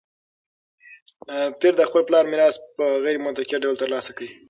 پییر 1.59 1.73
د 1.77 1.81
خپل 1.89 2.01
پلار 2.07 2.25
میراث 2.31 2.55
په 2.77 2.85
غیر 3.03 3.17
متوقع 3.25 3.57
ډول 3.63 3.75
ترلاسه 3.83 4.11
کړ. 4.17 4.25